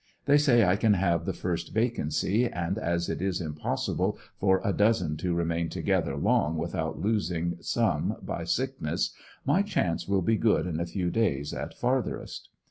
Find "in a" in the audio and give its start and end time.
10.65-10.87